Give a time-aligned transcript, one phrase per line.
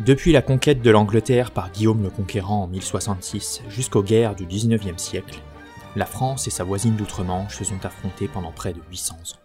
[0.00, 5.02] Depuis la conquête de l'Angleterre par Guillaume le Conquérant en 1066 jusqu'aux guerres du XIXe
[5.02, 5.40] siècle,
[5.96, 9.38] la France et sa voisine d'outre-Manche se sont affrontées pendant près de 800 ans.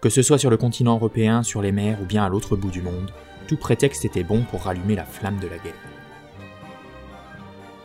[0.00, 2.72] Que ce soit sur le continent européen, sur les mers ou bien à l'autre bout
[2.72, 3.12] du monde,
[3.46, 5.72] tout prétexte était bon pour rallumer la flamme de la guerre.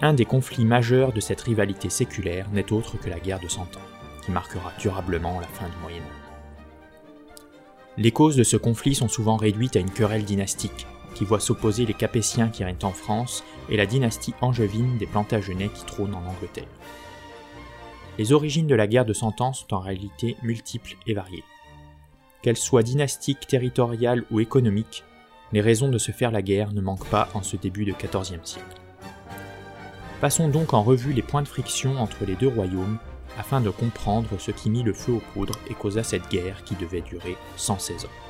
[0.02, 3.62] Un des conflits majeurs de cette rivalité séculaire n'est autre que la guerre de Cent
[3.76, 7.14] Ans, qui marquera durablement la fin du Moyen Âge.
[7.98, 11.86] Les causes de ce conflit sont souvent réduites à une querelle dynastique, qui voit s'opposer
[11.86, 16.26] les Capétiens qui règnent en France et la dynastie angevine des Plantagenets qui trônent en
[16.26, 16.68] Angleterre.
[18.18, 21.44] Les origines de la guerre de Cent Ans sont en réalité multiples et variées.
[22.42, 25.04] Qu'elles soient dynastiques, territoriales ou économiques,
[25.52, 28.44] les raisons de se faire la guerre ne manquent pas en ce début de XIVe
[28.44, 28.82] siècle.
[30.21, 32.98] Passons donc en revue les points de friction entre les deux royaumes
[33.38, 36.76] afin de comprendre ce qui mit le feu aux poudres et causa cette guerre qui
[36.76, 38.28] devait durer 116 ans.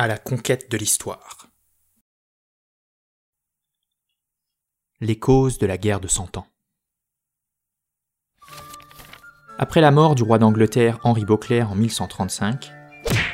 [0.00, 1.50] À la conquête de l'histoire.
[5.02, 6.46] Les causes de la guerre de Cent Ans.
[9.58, 12.72] Après la mort du roi d'Angleterre Henri Beauclerc en 1135,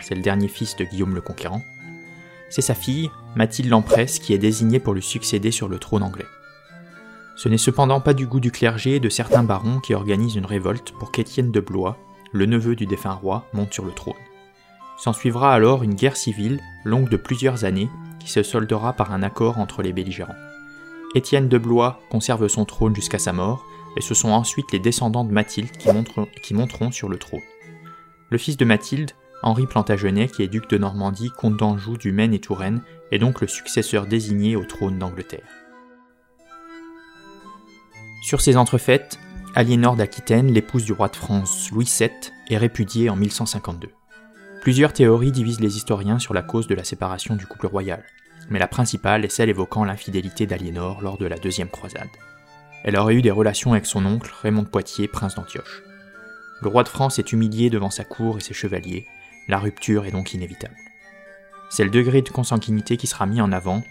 [0.03, 1.62] c'est le dernier fils de Guillaume le Conquérant,
[2.50, 6.27] c'est sa fille, Mathilde l'Empresse, qui est désignée pour lui succéder sur le trône anglais.
[7.36, 10.47] Ce n'est cependant pas du goût du clergé et de certains barons qui organisent une
[10.47, 11.97] révolte pour qu'Étienne de Blois,
[12.33, 14.17] le neveu du défunt roi, monte sur le trône.
[14.97, 19.58] S'ensuivra alors une guerre civile, longue de plusieurs années, qui se soldera par un accord
[19.58, 20.34] entre les belligérants.
[21.14, 23.64] Étienne de Blois conserve son trône jusqu'à sa mort,
[23.96, 27.40] et ce sont ensuite les descendants de Mathilde qui, monteront sur le trône.
[28.30, 29.12] Le fils de Mathilde,
[29.42, 33.40] Henri Plantagenet, qui est duc de Normandie, comte d'Anjou, du Maine et Touraine, est donc
[33.40, 35.46] le successeur désigné au trône d'Angleterre.
[38.23, 39.18] Sur ces entrefaites,
[39.55, 42.11] Aliénor d'Aquitaine, l'épouse du roi de France Louis VII,
[42.51, 43.95] est répudiée en 1152.
[44.67, 48.03] Plusieurs théories divisent les historiens sur la cause de la séparation du couple royal,
[48.51, 52.09] mais la principale est celle évoquant l'infidélité d'Aliénor lors de la deuxième croisade.
[52.83, 55.85] Elle aurait eu des relations avec son oncle, Raymond de Poitiers, prince d'Antioche.
[56.63, 59.07] Le roi de France est humilié devant sa cour et ses chevaliers,
[59.47, 60.75] la rupture est donc inévitable.
[61.71, 63.85] C'est le degré de consanguinité qui sera mis en avant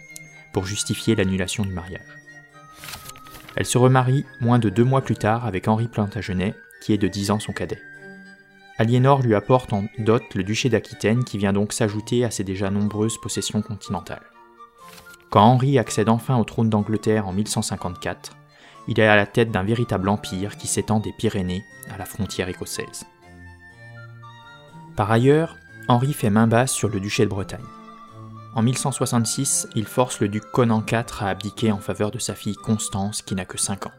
[0.51, 2.17] pour justifier l'annulation du mariage.
[3.55, 7.07] Elle se remarie moins de deux mois plus tard avec Henri Plantagenet, qui est de
[7.07, 7.81] dix ans son cadet.
[8.77, 12.69] Aliénor lui apporte en dot le duché d'Aquitaine qui vient donc s'ajouter à ses déjà
[12.69, 14.25] nombreuses possessions continentales.
[15.29, 18.35] Quand Henri accède enfin au trône d'Angleterre en 1154,
[18.87, 22.49] il est à la tête d'un véritable empire qui s'étend des Pyrénées à la frontière
[22.49, 23.05] écossaise.
[24.95, 25.57] Par ailleurs,
[25.87, 27.65] Henri fait main basse sur le duché de Bretagne.
[28.55, 32.55] En 1166, il force le duc Conan IV à abdiquer en faveur de sa fille
[32.55, 33.91] Constance qui n'a que 5 ans.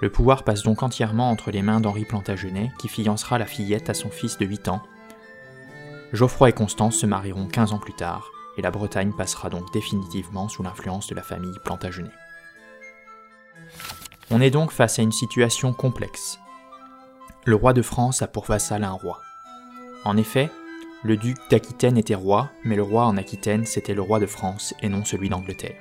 [0.00, 3.94] Le pouvoir passe donc entièrement entre les mains d'Henri Plantagenet, qui fiancera la fillette à
[3.94, 4.82] son fils de 8 ans.
[6.12, 10.48] Geoffroy et Constance se marieront 15 ans plus tard, et la Bretagne passera donc définitivement
[10.48, 12.10] sous l'influence de la famille Plantagenet.
[14.30, 16.38] On est donc face à une situation complexe.
[17.44, 19.20] Le roi de France a pour vassal un roi.
[20.04, 20.50] En effet,
[21.02, 24.74] le duc d'Aquitaine était roi, mais le roi en Aquitaine c'était le roi de France
[24.82, 25.80] et non celui d'Angleterre.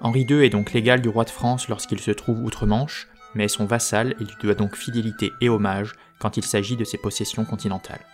[0.00, 3.48] Henri II est donc l'égal du roi de France lorsqu'il se trouve outre-Manche, mais est
[3.48, 7.44] son vassal et lui doit donc fidélité et hommage quand il s'agit de ses possessions
[7.44, 8.04] continentales.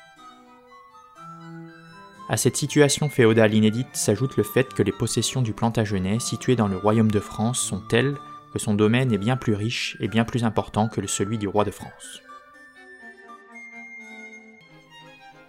[2.31, 6.69] À cette situation féodale inédite s'ajoute le fait que les possessions du Plantagenet situées dans
[6.69, 8.17] le royaume de France sont telles
[8.55, 11.65] que son domaine est bien plus riche et bien plus important que celui du roi
[11.65, 12.23] de France.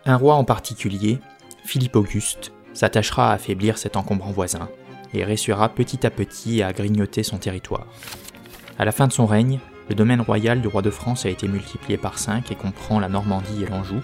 [0.05, 1.19] Un roi en particulier,
[1.63, 4.69] Philippe Auguste, s'attachera à affaiblir cet encombrant voisin,
[5.15, 7.87] et réussira petit à petit à grignoter son territoire.
[8.77, 9.59] À la fin de son règne,
[9.89, 13.09] le domaine royal du roi de France a été multiplié par 5 et comprend la
[13.09, 14.01] Normandie et l'Anjou,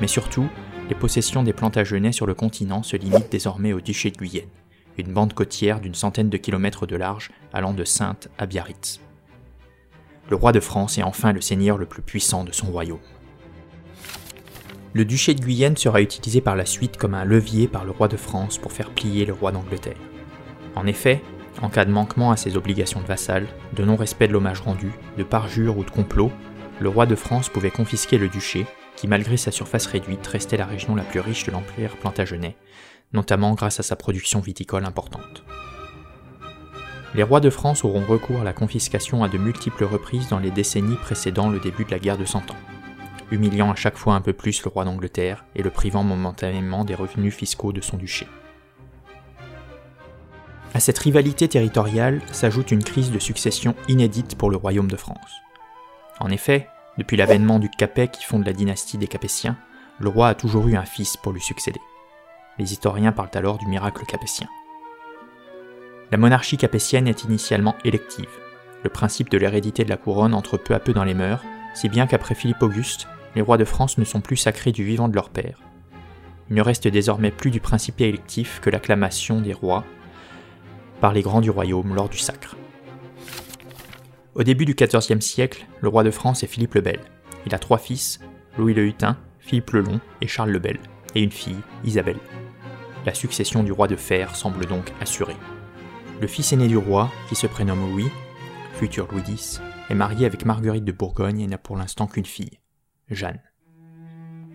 [0.00, 0.48] mais surtout,
[0.88, 4.48] les possessions des Plantagenets sur le continent se limitent désormais au duché de Guyenne,
[4.96, 9.00] une bande côtière d'une centaine de kilomètres de large allant de Sainte à Biarritz.
[10.30, 12.98] Le roi de France est enfin le seigneur le plus puissant de son royaume.
[14.94, 18.08] Le duché de Guyenne sera utilisé par la suite comme un levier par le roi
[18.08, 19.96] de France pour faire plier le roi d'Angleterre.
[20.78, 21.20] En effet,
[21.60, 25.24] en cas de manquement à ses obligations de vassal, de non-respect de l'hommage rendu, de
[25.24, 26.30] parjure ou de complot,
[26.78, 28.64] le roi de France pouvait confisquer le duché
[28.94, 32.56] qui malgré sa surface réduite restait la région la plus riche de l'Empire plantagenet,
[33.12, 35.42] notamment grâce à sa production viticole importante.
[37.16, 40.52] Les rois de France auront recours à la confiscation à de multiples reprises dans les
[40.52, 42.56] décennies précédant le début de la guerre de Cent Ans,
[43.32, 46.94] humiliant à chaque fois un peu plus le roi d'Angleterre et le privant momentanément des
[46.94, 48.28] revenus fiscaux de son duché.
[50.74, 55.40] À cette rivalité territoriale s'ajoute une crise de succession inédite pour le royaume de France.
[56.20, 56.68] En effet,
[56.98, 59.56] depuis l'avènement du Capet qui fonde la dynastie des Capétiens,
[59.98, 61.80] le roi a toujours eu un fils pour lui succéder.
[62.58, 64.48] Les historiens parlent alors du miracle capétien.
[66.10, 68.28] La monarchie capétienne est initialement élective.
[68.82, 71.42] Le principe de l'hérédité de la couronne entre peu à peu dans les mœurs,
[71.74, 75.08] si bien qu'après Philippe Auguste, les rois de France ne sont plus sacrés du vivant
[75.08, 75.60] de leur père.
[76.50, 79.84] Il ne reste désormais plus du principe électif que l'acclamation des rois
[81.00, 82.56] par les grands du royaume lors du sacre.
[84.34, 87.00] Au début du XIVe siècle, le roi de France est Philippe le Bel.
[87.46, 88.20] Il a trois fils,
[88.56, 90.78] Louis le Hutin, Philippe le Long et Charles le Bel,
[91.14, 92.18] et une fille, Isabelle.
[93.06, 95.36] La succession du roi de fer semble donc assurée.
[96.20, 98.10] Le fils aîné du roi, qui se prénomme Louis,
[98.74, 102.58] futur Louis X, est marié avec Marguerite de Bourgogne et n'a pour l'instant qu'une fille,
[103.08, 103.40] Jeanne.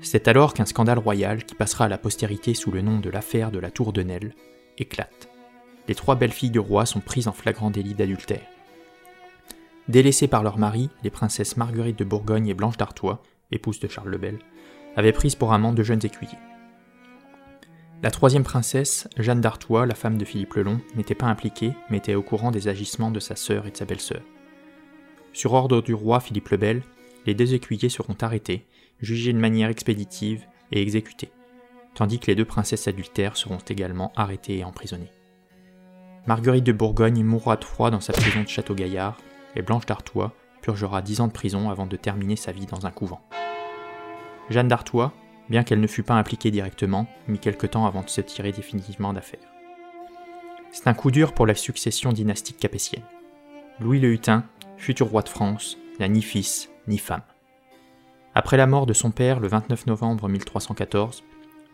[0.01, 3.51] C'est alors qu'un scandale royal, qui passera à la postérité sous le nom de l'affaire
[3.51, 4.33] de la Tour de Nesle,
[4.77, 5.32] éclate
[5.87, 8.47] les trois belles-filles du roi sont prises en flagrant délit d'adultère.
[9.89, 13.21] Délaissées par leur mari, les princesses Marguerite de Bourgogne et Blanche d'Artois,
[13.51, 14.39] épouse de Charles le Bel,
[14.95, 16.37] avaient pris pour amant de jeunes écuyers.
[18.01, 21.97] La troisième princesse, Jeanne d'Artois, la femme de Philippe le Long, n'était pas impliquée, mais
[21.97, 24.21] était au courant des agissements de sa sœur et de sa belle-sœur.
[25.31, 26.83] Sur ordre du roi Philippe le Bel,
[27.25, 28.67] les deux écuyers seront arrêtés,
[28.99, 31.31] jugés de manière expéditive et exécutés,
[31.93, 35.11] tandis que les deux princesses adultères seront également arrêtées et emprisonnées.
[36.25, 39.17] Marguerite de Bourgogne mourra de froid dans sa prison de Château-Gaillard,
[39.57, 42.91] et Blanche d'Artois purgera dix ans de prison avant de terminer sa vie dans un
[42.91, 43.21] couvent.
[44.49, 45.11] Jeanne d'Artois,
[45.49, 49.11] bien qu'elle ne fût pas impliquée directement, mit quelque temps avant de se tirer définitivement
[49.11, 49.41] d'affaire.
[50.71, 53.03] C'est un coup dur pour la succession dynastique capétienne.
[53.81, 54.45] Louis le Hutin,
[54.77, 57.21] futur roi de France, n'a ni fils ni femme.
[58.33, 61.23] Après la mort de son père le 29 novembre 1314,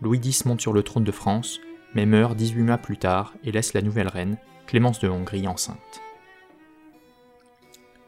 [0.02, 1.60] Louis X monte sur le trône de France
[1.94, 4.38] mais meurt 18 mois plus tard et laisse la nouvelle reine,
[4.68, 6.02] Clémence de Hongrie, enceinte.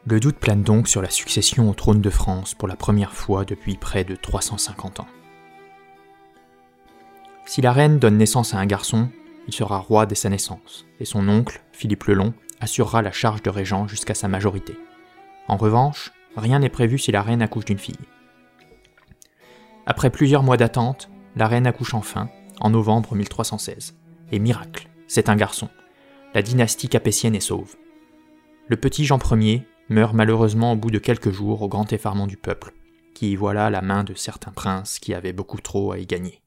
[0.06, 3.44] Le doute plane donc sur la succession au trône de France pour la première fois
[3.44, 5.06] depuis près de 350 ans.
[7.46, 9.08] Si la reine donne naissance à un garçon,
[9.46, 13.42] il sera roi dès sa naissance, et son oncle, Philippe le Long, assurera la charge
[13.42, 14.76] de régent jusqu'à sa majorité.
[15.48, 17.96] En revanche, rien n'est prévu si la reine accouche d'une fille.
[19.86, 22.28] Après plusieurs mois d'attente, la reine accouche enfin,
[22.60, 23.94] en novembre 1316.
[24.30, 25.68] Et miracle, c'est un garçon.
[26.34, 27.76] La dynastie capétienne est sauve.
[28.68, 32.36] Le petit Jean Ier meurt malheureusement au bout de quelques jours au grand effarement du
[32.36, 32.72] peuple,
[33.14, 36.40] qui y voilà la main de certains princes qui avaient beaucoup trop à y gagner.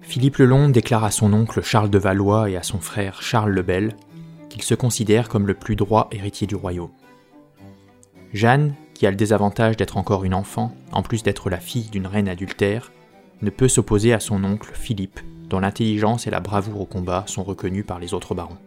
[0.00, 3.52] Philippe le Long déclare à son oncle Charles de Valois et à son frère Charles
[3.52, 3.94] le Bel
[4.48, 6.92] qu'il se considère comme le plus droit héritier du royaume.
[8.32, 12.08] Jeanne, qui a le désavantage d'être encore une enfant, en plus d'être la fille d'une
[12.08, 12.90] reine adultère,
[13.42, 17.44] ne peut s'opposer à son oncle Philippe, dont l'intelligence et la bravoure au combat sont
[17.44, 18.58] reconnues par les autres barons.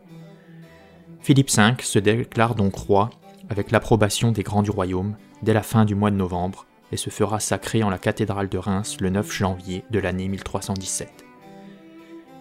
[1.19, 3.09] Philippe V se déclare donc roi
[3.49, 7.09] avec l'approbation des grands du royaume dès la fin du mois de novembre et se
[7.09, 11.25] fera sacrer en la cathédrale de Reims le 9 janvier de l'année 1317.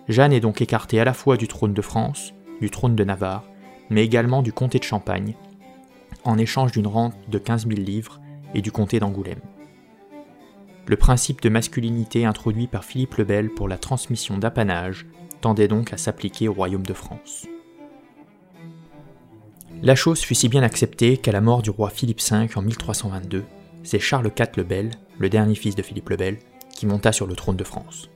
[0.06, 3.42] Jeanne est donc écartée à la fois du trône de France, du trône de Navarre,
[3.90, 5.35] mais également du comté de Champagne,
[6.25, 8.21] en échange d'une rente de 15 000 livres
[8.55, 9.40] et du comté d'Angoulême.
[10.87, 15.07] Le principe de masculinité introduit par Philippe le Bel pour la transmission d'apanage
[15.40, 17.47] tendait donc à s'appliquer au royaume de France.
[19.83, 23.45] La chose fut si bien acceptée qu'à la mort du roi Philippe V en 1322,
[23.83, 26.38] c'est Charles IV le Bel, le dernier fils de Philippe le Bel,
[26.75, 28.11] qui monta sur le trône de France.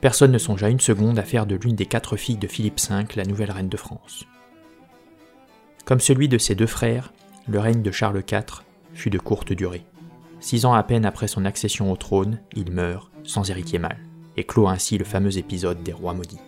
[0.00, 3.04] Personne ne songea une seconde à faire de l'une des quatre filles de Philippe V
[3.16, 4.24] la nouvelle reine de France.
[5.84, 7.12] Comme celui de ses deux frères,
[7.46, 9.84] le règne de Charles IV fut de courte durée.
[10.40, 13.98] Six ans à peine après son accession au trône, il meurt, sans héritier mâle,
[14.36, 16.40] et clôt ainsi le fameux épisode des rois maudits.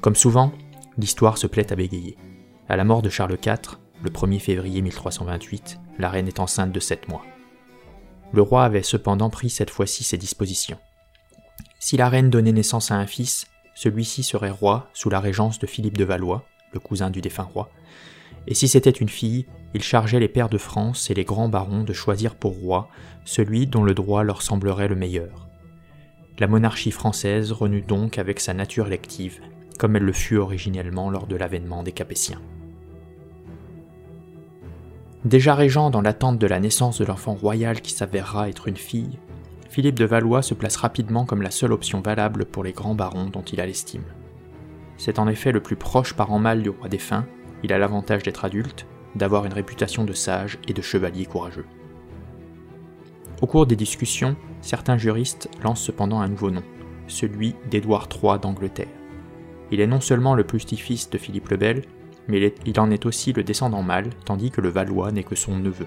[0.00, 0.52] Comme souvent,
[0.98, 2.16] l'histoire se plaît à bégayer.
[2.68, 6.80] À la mort de Charles IV, le 1er février 1328, la reine est enceinte de
[6.80, 7.24] sept mois.
[8.32, 10.78] Le roi avait cependant pris cette fois-ci ses dispositions.
[11.78, 15.66] Si la reine donnait naissance à un fils, celui-ci serait roi sous la régence de
[15.66, 17.70] Philippe de Valois, le cousin du défunt roi,
[18.46, 21.84] et si c'était une fille, il chargeait les pairs de France et les grands barons
[21.84, 22.88] de choisir pour roi
[23.24, 25.48] celui dont le droit leur semblerait le meilleur.
[26.38, 29.40] La monarchie française renut donc avec sa nature lective,
[29.78, 32.40] comme elle le fut originellement lors de l'avènement des Capétiens.
[35.24, 39.18] Déjà régent dans l'attente de la naissance de l'enfant royal qui s'avérera être une fille,
[39.68, 43.26] Philippe de Valois se place rapidement comme la seule option valable pour les grands barons
[43.26, 44.02] dont il a l'estime.
[44.96, 47.26] C'est en effet le plus proche parent mâle du roi défunt,
[47.62, 51.66] il a l'avantage d'être adulte, d'avoir une réputation de sage et de chevalier courageux.
[53.42, 56.62] Au cours des discussions, certains juristes lancent cependant un nouveau nom,
[57.06, 58.88] celui d'Édouard III d'Angleterre.
[59.70, 61.82] Il est non seulement le petit-fils de Philippe le Bel,
[62.28, 65.56] mais il en est aussi le descendant mâle, tandis que le Valois n'est que son
[65.56, 65.86] neveu.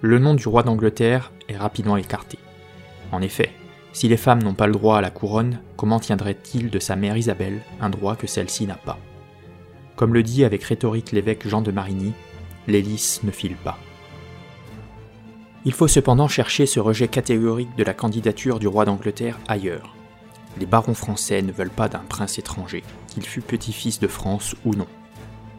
[0.00, 2.38] Le nom du roi d'Angleterre est rapidement écarté.
[3.10, 3.50] En effet,
[3.92, 7.16] si les femmes n'ont pas le droit à la couronne, comment tiendrait-il de sa mère
[7.16, 8.98] Isabelle un droit que celle-ci n'a pas?
[9.98, 12.12] Comme le dit avec rhétorique l'évêque Jean de Marigny,
[12.68, 13.76] l'hélice ne file pas.
[15.64, 19.96] Il faut cependant chercher ce rejet catégorique de la candidature du roi d'Angleterre ailleurs.
[20.60, 24.76] Les barons français ne veulent pas d'un prince étranger, qu'il fût petit-fils de France ou
[24.76, 24.86] non.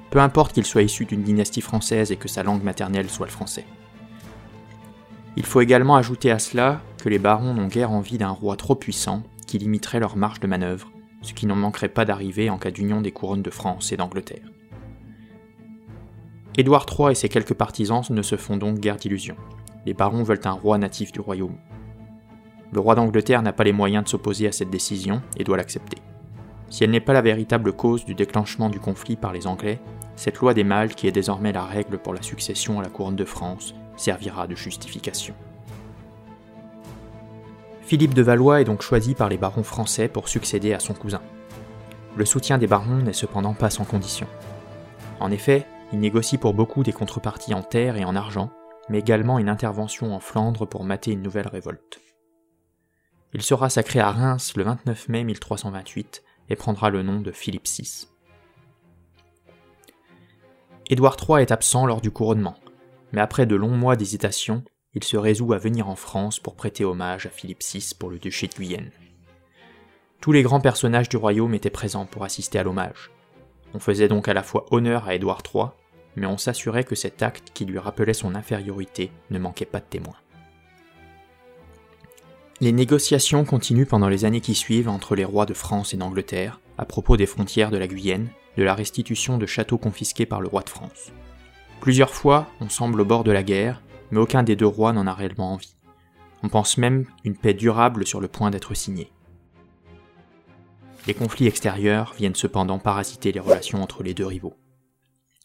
[0.10, 3.34] Peu importe qu'il soit issu d'une dynastie française et que sa langue maternelle soit le
[3.34, 3.66] français.
[5.36, 8.76] Il faut également ajouter à cela que les barons n'ont guère envie d'un roi trop
[8.76, 10.90] puissant qui limiterait leur marge de manœuvre,
[11.22, 14.52] ce qui n'en manquerait pas d'arriver en cas d'union des couronnes de France et d'Angleterre.
[16.58, 19.38] Édouard III et ses quelques partisans ne se font donc guère d'illusions.
[19.86, 21.58] Les barons veulent un roi natif du royaume.
[22.72, 25.98] Le roi d'Angleterre n'a pas les moyens de s'opposer à cette décision et doit l'accepter.
[26.70, 29.80] Si elle n'est pas la véritable cause du déclenchement du conflit par les Anglais,
[30.16, 33.16] cette loi des mâles, qui est désormais la règle pour la succession à la couronne
[33.16, 35.34] de France, servira de justification.
[37.90, 41.24] Philippe de Valois est donc choisi par les barons français pour succéder à son cousin.
[42.16, 44.28] Le soutien des barons n'est cependant pas sans condition.
[45.20, 48.52] En effet, il négocie pour beaucoup des contreparties en terre et en argent,
[48.90, 52.00] mais également une intervention en Flandre pour mater une nouvelle révolte.
[53.34, 57.66] Il sera sacré à Reims le 29 mai 1328 et prendra le nom de Philippe
[57.66, 58.08] VI.
[60.92, 62.60] Édouard III est absent lors du couronnement,
[63.14, 64.64] mais après de longs mois d'hésitation,
[64.96, 68.18] il se résout à venir en France pour prêter hommage à Philippe VI pour le
[68.18, 68.92] duché de Guyenne.
[70.20, 73.12] Tous les grands personnages du royaume étaient présents pour assister à l'hommage.
[73.74, 75.66] On faisait donc à la fois honneur à Édouard III,
[76.16, 79.86] mais on s'assurait que cet acte qui lui rappelait son infériorité ne manquait pas de
[79.86, 80.18] témoins.
[82.60, 86.60] Les négociations continuent pendant les années qui suivent entre les rois de France et d'Angleterre
[86.78, 90.48] à propos des frontières de la Guyenne, de la restitution de châteaux confisqués par le
[90.48, 91.12] roi de France.
[91.80, 95.08] Plusieurs fois, on semble au bord de la guerre, mais aucun des deux rois n'en
[95.08, 95.76] a réellement envie.
[96.44, 99.12] On pense même une paix durable sur le point d'être signée.
[101.08, 104.56] Les conflits extérieurs viennent cependant parasiter les relations entre les deux rivaux.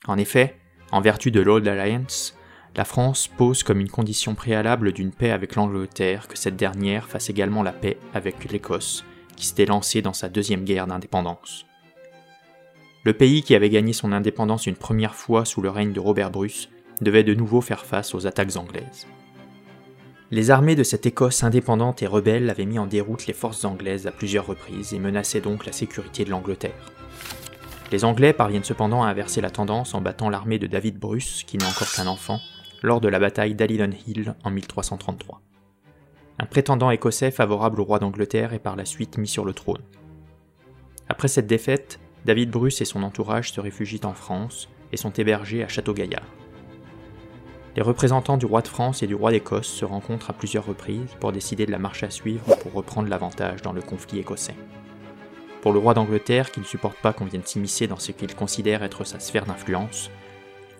[0.06, 0.56] En effet,
[0.92, 2.36] en vertu de l'Old Alliance,
[2.76, 7.30] la France pose comme une condition préalable d'une paix avec l'Angleterre que cette dernière fasse
[7.30, 9.04] également la paix avec l'Écosse,
[9.36, 11.66] qui s'était lancée dans sa deuxième guerre d'indépendance.
[13.04, 16.30] Le pays qui avait gagné son indépendance une première fois sous le règne de Robert
[16.30, 16.68] Bruce
[17.00, 19.06] devait de nouveau faire face aux attaques anglaises.
[20.30, 24.06] Les armées de cette Écosse indépendante et rebelle avaient mis en déroute les forces anglaises
[24.06, 26.92] à plusieurs reprises et menaçaient donc la sécurité de l'Angleterre.
[27.92, 31.58] Les Anglais parviennent cependant à inverser la tendance en battant l'armée de David Bruce, qui
[31.58, 32.40] n'est encore qu'un enfant,
[32.82, 35.40] lors de la bataille d'Alidon Hill en 1333.
[36.40, 39.82] Un prétendant écossais favorable au roi d'Angleterre est par la suite mis sur le trône.
[41.08, 45.62] Après cette défaite, David Bruce et son entourage se réfugient en France et sont hébergés
[45.62, 46.26] à Château-Gaillard.
[47.76, 51.16] Les représentants du roi de France et du roi d'Écosse se rencontrent à plusieurs reprises
[51.18, 54.54] pour décider de la marche à suivre pour reprendre l'avantage dans le conflit écossais.
[55.60, 58.84] Pour le roi d'Angleterre, qui ne supporte pas qu'on vienne s'immiscer dans ce qu'il considère
[58.84, 60.10] être sa sphère d'influence,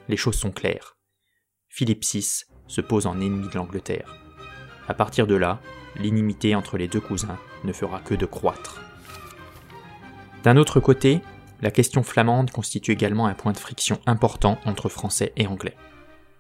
[0.09, 0.97] les choses sont claires.
[1.69, 4.15] Philippe VI se pose en ennemi de l'Angleterre.
[4.87, 5.59] À partir de là,
[5.97, 8.81] l'inimité entre les deux cousins ne fera que de croître.
[10.45, 11.23] D'un autre côté,
[11.61, 15.77] la question flamande constitue également un point de friction important entre Français et Anglais.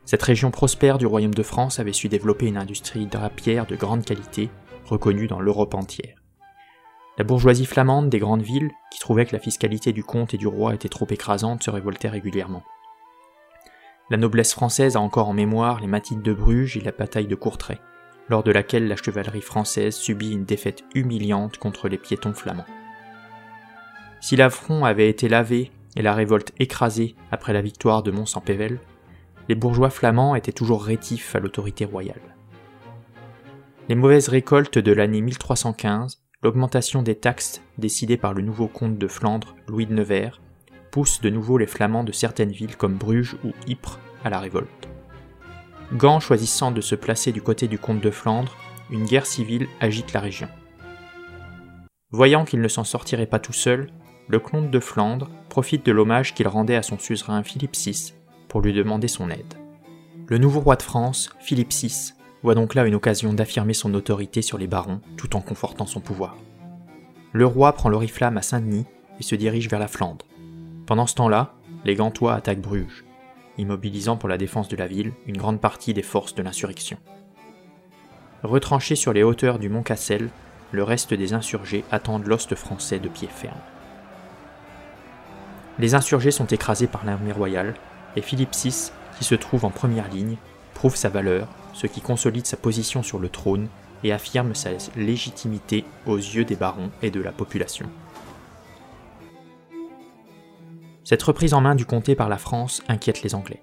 [0.04, 4.04] Cette région prospère du Royaume de France avait su développer une industrie drapière de grande
[4.04, 4.50] qualité,
[4.84, 6.23] reconnue dans l'Europe entière.
[7.16, 10.46] La bourgeoisie flamande des grandes villes, qui trouvait que la fiscalité du comte et du
[10.46, 12.64] roi était trop écrasante, se révoltait régulièrement.
[14.11, 17.34] La noblesse française a encore en mémoire les matines de Bruges et la bataille de
[17.34, 17.78] Courtrai,
[18.28, 22.66] lors de laquelle la chevalerie française subit une défaite humiliante contre les piétons flamands.
[24.20, 28.80] Si l'affront avait été lavé et la révolte écrasée après la victoire de Mont-Saint-Pével,
[29.48, 32.36] les bourgeois flamands étaient toujours rétifs à l'autorité royale.
[33.88, 39.08] Les mauvaises récoltes de l'année 1315, l'augmentation des taxes décidée par le nouveau comte de
[39.08, 40.40] Flandre, Louis de Nevers,
[40.90, 44.88] poussent de nouveau les flamands de certaines villes comme Bruges ou Ypres à la révolte.
[45.92, 48.56] Gand choisissant de se placer du côté du comte de Flandre,
[48.90, 50.48] une guerre civile agite la région.
[52.10, 53.90] Voyant qu'il ne s'en sortirait pas tout seul,
[54.28, 58.14] le comte de Flandre profite de l'hommage qu'il rendait à son suzerain Philippe VI
[58.61, 59.54] lui demander son aide.
[60.26, 64.42] Le nouveau roi de France, Philippe VI, voit donc là une occasion d'affirmer son autorité
[64.42, 66.37] sur les barons tout en confortant son pouvoir.
[67.32, 68.87] Le roi prend l'oriflamme à Saint-Denis
[69.18, 70.26] et se dirige vers la Flandre.
[70.87, 73.04] Pendant ce temps-là, les Gantois attaquent Bruges,
[73.58, 76.99] immobilisant pour la défense de la ville une grande partie des forces de l'insurrection.
[78.42, 80.28] Retranchés sur les hauteurs du mont Cassel,
[80.70, 83.56] le reste des insurgés attendent l'ost français de pied ferme.
[85.78, 87.75] Les insurgés sont écrasés par l'armée royale,
[88.16, 90.37] et Philippe VI, qui se trouve en première ligne,
[90.75, 93.68] prouve sa valeur, ce qui consolide sa position sur le trône
[94.02, 97.88] et affirme sa légitimité aux yeux des barons et de la population.
[101.04, 103.62] Cette reprise en main du comté par la France inquiète les Anglais,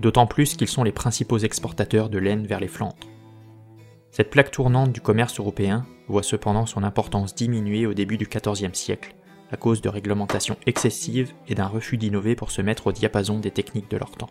[0.00, 2.96] d'autant plus qu'ils sont les principaux exportateurs de laine vers les Flandres.
[4.10, 8.74] Cette plaque tournante du commerce européen voit cependant son importance diminuer au début du XIVe
[8.74, 9.14] siècle,
[9.50, 13.50] à cause de réglementations excessives et d'un refus d'innover pour se mettre au diapason des
[13.50, 14.30] techniques de leur temps.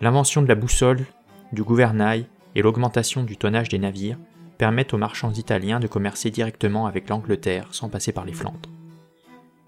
[0.00, 1.04] L'invention de la boussole,
[1.52, 4.18] du gouvernail et l'augmentation du tonnage des navires
[4.58, 8.68] permettent aux marchands italiens de commercer directement avec l'Angleterre sans passer par les Flandres.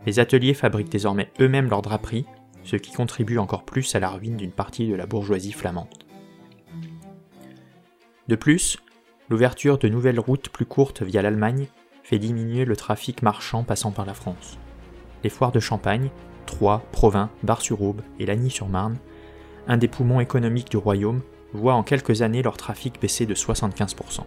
[0.06, 2.26] Les ateliers fabriquent désormais eux-mêmes leurs draperies,
[2.64, 5.88] ce qui contribue encore plus à la ruine d'une partie de la bourgeoisie flamande.
[8.28, 8.78] De plus,
[9.28, 11.66] l'ouverture de nouvelles routes plus courtes via l'Allemagne
[12.02, 14.59] fait diminuer le trafic marchand passant par la France.
[15.25, 16.11] Les foires de Champagne,
[16.47, 18.99] Troyes, Provins, Bar-sur-Aube et Lagny-sur-Marne,
[19.68, 24.21] un des poumons économiques du royaume, voient en quelques années leur trafic baisser de 75%.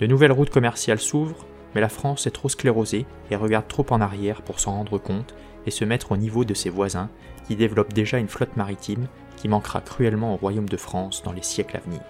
[0.00, 4.00] De nouvelles routes commerciales s'ouvrent mais la France est trop sclérosée et regarde trop en
[4.00, 5.34] arrière pour s'en rendre compte
[5.66, 7.10] et se mettre au niveau de ses voisins
[7.46, 9.06] qui développent déjà une flotte maritime
[9.36, 12.00] qui manquera cruellement au royaume de France dans les siècles à venir.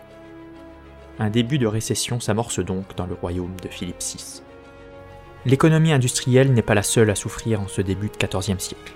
[1.19, 4.43] Un début de récession s'amorce donc dans le royaume de Philippe VI.
[5.47, 8.93] L'économie industrielle n'est pas la seule à souffrir en ce début de XIVe siècle.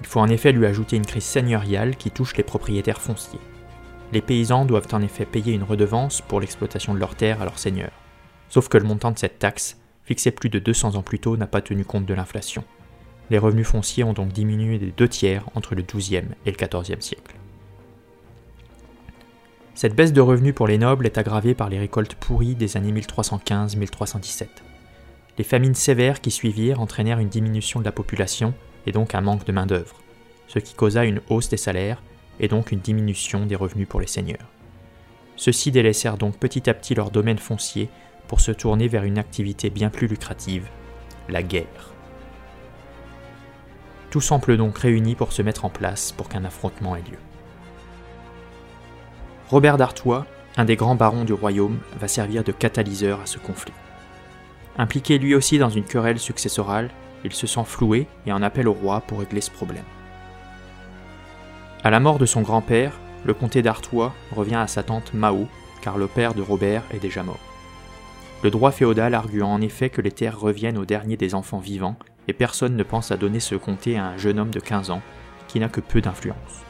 [0.00, 3.40] Il faut en effet lui ajouter une crise seigneuriale qui touche les propriétaires fonciers.
[4.12, 7.58] Les paysans doivent en effet payer une redevance pour l'exploitation de leurs terres à leurs
[7.58, 7.92] seigneurs.
[8.48, 9.76] Sauf que le montant de cette taxe
[10.10, 12.64] fixé plus de 200 ans plus tôt, n'a pas tenu compte de l'inflation.
[13.30, 17.00] Les revenus fonciers ont donc diminué des deux tiers entre le XIIe et le XIVe
[17.00, 17.36] siècle.
[19.76, 22.90] Cette baisse de revenus pour les nobles est aggravée par les récoltes pourries des années
[22.90, 24.48] 1315-1317.
[25.40, 28.52] Les famines sévères qui suivirent entraînèrent une diminution de la population
[28.84, 29.96] et donc un manque de main-d'œuvre,
[30.48, 32.02] ce qui causa une hausse des salaires
[32.40, 34.50] et donc une diminution des revenus pour les seigneurs.
[35.36, 37.88] Ceux-ci délaissèrent donc petit à petit leur domaine foncier
[38.28, 40.68] pour se tourner vers une activité bien plus lucrative,
[41.30, 41.94] la guerre.
[44.10, 47.18] Tout semble donc réuni pour se mettre en place pour qu'un affrontement ait lieu.
[49.48, 50.26] Robert d'Artois,
[50.58, 53.72] un des grands barons du royaume, va servir de catalyseur à ce conflit.
[54.78, 56.90] Impliqué lui aussi dans une querelle successorale,
[57.24, 59.84] il se sent floué et en appelle au roi pour régler ce problème.
[61.82, 62.92] À la mort de son grand-père,
[63.24, 65.46] le comté d'Artois revient à sa tante Mao,
[65.82, 67.40] car le père de Robert est déjà mort.
[68.42, 71.96] Le droit féodal arguant en effet que les terres reviennent au dernier des enfants vivants,
[72.28, 75.02] et personne ne pense à donner ce comté à un jeune homme de 15 ans,
[75.48, 76.64] qui n'a que peu d'influence.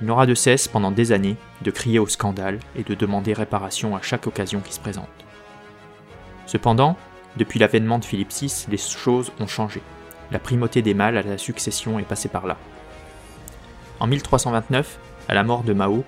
[0.00, 3.94] Il n'aura de cesse pendant des années de crier au scandale et de demander réparation
[3.94, 5.08] à chaque occasion qui se présente.
[6.50, 6.96] Cependant,
[7.36, 9.80] depuis l'avènement de Philippe VI, les choses ont changé.
[10.32, 12.56] La primauté des mâles à la succession est passée par là.
[14.00, 16.02] En 1329, à la mort de Mao,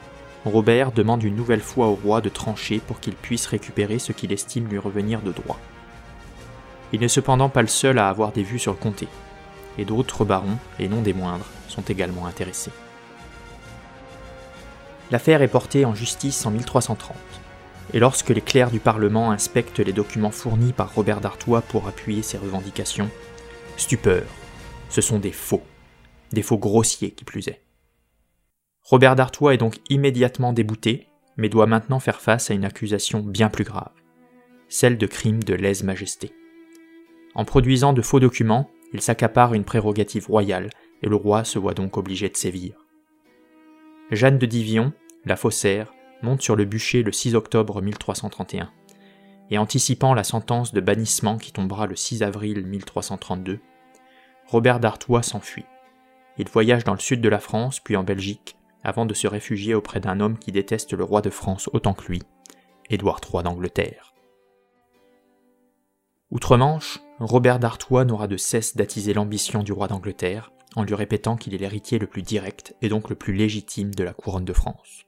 [0.44, 4.32] Robert demande une nouvelle fois au roi de trancher pour qu'il puisse récupérer ce qu'il
[4.32, 5.60] estime lui revenir de droit.
[6.92, 9.06] Il n'est cependant pas le seul à avoir des vues sur le comté,
[9.78, 12.72] et d'autres barons, et non des moindres, sont également intéressés.
[15.12, 17.16] L'affaire est portée en justice en 1330,
[17.92, 22.22] et lorsque les clercs du Parlement inspectent les documents fournis par Robert d'Artois pour appuyer
[22.22, 23.10] ses revendications,
[23.76, 24.24] stupeur,
[24.88, 25.62] ce sont des faux,
[26.32, 27.62] des faux grossiers qui plus est.
[28.82, 33.48] Robert d'Artois est donc immédiatement débouté, mais doit maintenant faire face à une accusation bien
[33.48, 33.92] plus grave,
[34.68, 36.32] celle de crime de lèse-majesté.
[37.34, 40.70] En produisant de faux documents, il s'accapare une prérogative royale,
[41.02, 42.86] et le roi se voit donc obligé de sévir.
[44.10, 44.92] Jeanne de Divion,
[45.24, 45.92] la faussaire,
[46.22, 48.70] monte sur le bûcher le 6 octobre 1331,
[49.50, 53.60] et anticipant la sentence de bannissement qui tombera le 6 avril 1332,
[54.46, 55.66] Robert d'Artois s'enfuit.
[56.38, 59.74] Il voyage dans le sud de la France, puis en Belgique, avant de se réfugier
[59.74, 62.22] auprès d'un homme qui déteste le roi de France autant que lui,
[62.90, 64.14] Édouard III d'Angleterre.
[66.30, 71.54] Outre-Manche, Robert d'Artois n'aura de cesse d'attiser l'ambition du roi d'Angleterre en lui répétant qu'il
[71.54, 75.04] est l'héritier le plus direct et donc le plus légitime de la couronne de France.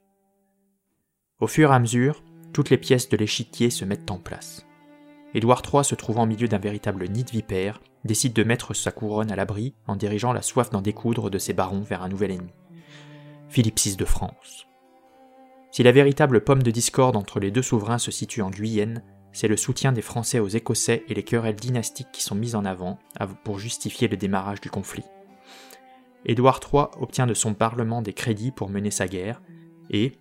[1.41, 4.65] Au fur et à mesure, toutes les pièces de l'échiquier se mettent en place.
[5.33, 8.91] Édouard III se trouvant au milieu d'un véritable nid de vipères, décide de mettre sa
[8.91, 12.31] couronne à l'abri en dirigeant la soif d'en découdre de ses barons vers un nouvel
[12.31, 12.53] ennemi.
[13.49, 14.65] Philippe VI de France.
[15.71, 19.49] Si la véritable pomme de discorde entre les deux souverains se situe en Guyenne, c'est
[19.49, 22.97] le soutien des Français aux Écossais et les querelles dynastiques qui sont mises en avant
[23.43, 25.03] pour justifier le démarrage du conflit.
[26.25, 29.41] Édouard III obtient de son Parlement des crédits pour mener sa guerre,
[29.89, 30.13] et,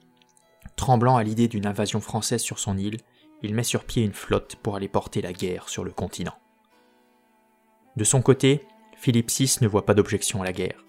[0.76, 2.98] tremblant à l'idée d'une invasion française sur son île,
[3.42, 6.34] il met sur pied une flotte pour aller porter la guerre sur le continent.
[7.96, 8.62] De son côté,
[8.96, 10.84] Philippe VI ne voit pas d'objection à la guerre.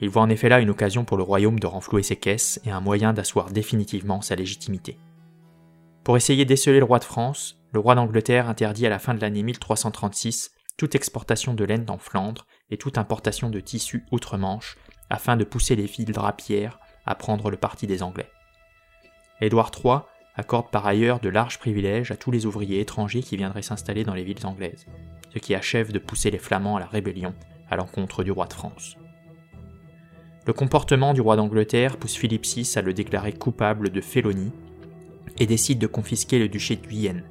[0.00, 2.70] Il voit en effet là une occasion pour le royaume de renflouer ses caisses et
[2.70, 4.98] un moyen d'asseoir définitivement sa légitimité.
[6.04, 9.20] Pour essayer d'esseler le roi de France, le roi d'Angleterre interdit à la fin de
[9.20, 14.76] l'année 1336 toute exportation de laine dans Flandre et toute importation de tissus outre-Manche,
[15.08, 18.28] afin de pousser les villes drapières à prendre le parti des Anglais.
[19.40, 19.98] Édouard III
[20.34, 24.14] accorde par ailleurs de larges privilèges à tous les ouvriers étrangers qui viendraient s'installer dans
[24.14, 24.86] les villes anglaises,
[25.32, 27.34] ce qui achève de pousser les Flamands à la rébellion
[27.70, 28.96] à l'encontre du roi de France.
[30.46, 34.52] Le comportement du roi d'Angleterre pousse Philippe VI à le déclarer coupable de félonie
[35.38, 37.24] et décide de confisquer le duché de Guyenne.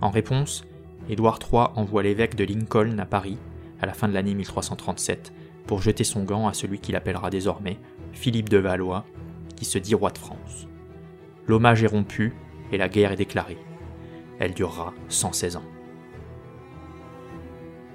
[0.00, 0.64] En réponse,
[1.08, 3.38] Édouard III envoie l'évêque de Lincoln à Paris,
[3.80, 5.32] à la fin de l'année 1337,
[5.66, 7.78] pour jeter son gant à celui qu'il appellera désormais
[8.12, 9.06] Philippe de Valois,
[9.56, 10.68] qui se dit roi de France.
[11.50, 12.32] L'hommage est rompu
[12.70, 13.58] et la guerre est déclarée.
[14.38, 15.64] Elle durera 116 ans.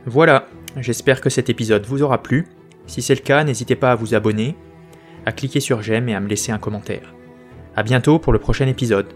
[0.06, 2.48] Voilà, j'espère que cet épisode vous aura plu.
[2.86, 4.58] Si c'est le cas, n'hésitez pas à vous abonner,
[5.26, 7.16] à cliquer sur j'aime et à me laisser un commentaire.
[7.78, 9.14] A bientôt pour le prochain épisode.